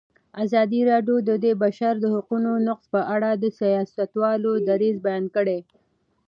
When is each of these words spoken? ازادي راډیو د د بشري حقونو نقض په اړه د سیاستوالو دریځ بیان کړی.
ازادي 0.43 0.81
راډیو 0.91 1.15
د 1.27 1.29
د 1.45 1.45
بشري 1.61 2.07
حقونو 2.15 2.51
نقض 2.67 2.85
په 2.93 3.01
اړه 3.15 3.29
د 3.35 3.45
سیاستوالو 3.59 4.51
دریځ 4.69 4.95
بیان 5.05 5.25
کړی. 5.35 5.59